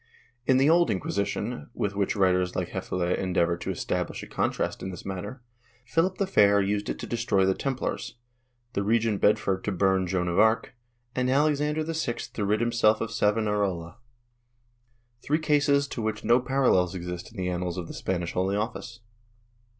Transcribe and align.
In 0.47 0.57
the 0.57 0.67
Old 0.67 0.89
Inquisition, 0.89 1.69
with 1.75 1.95
which 1.95 2.15
writers 2.15 2.55
like 2.55 2.69
Hefele 2.69 3.13
endeavor 3.15 3.55
to 3.57 3.69
establish 3.69 4.23
a 4.23 4.27
contrast 4.27 4.81
in 4.81 4.89
this 4.89 5.05
matter, 5.05 5.43
Philip 5.85 6.17
the 6.17 6.25
Fair 6.25 6.59
used 6.59 6.89
it 6.89 6.97
to 6.97 7.05
destroy 7.05 7.45
the 7.45 7.53
Templars, 7.53 8.15
the 8.73 8.81
Regent 8.81 9.21
Bedford 9.21 9.63
to 9.63 9.71
burn 9.71 10.07
Joan 10.07 10.27
of 10.27 10.39
Arc, 10.39 10.73
and 11.15 11.29
Alexander 11.29 11.83
VI 11.83 12.13
to 12.33 12.43
rid 12.47 12.61
himself 12.61 12.99
of 12.99 13.11
Savonarola— 13.11 13.99
three 15.23 15.37
cases 15.37 15.87
to 15.89 16.01
which 16.01 16.23
no 16.23 16.39
parallels 16.39 16.95
exist 16.95 17.29
in 17.31 17.37
the 17.37 17.49
annals 17.49 17.77
of 17.77 17.87
the 17.87 17.93
Spanish 17.93 18.31
Holy 18.33 18.55
Office. 18.55 19.01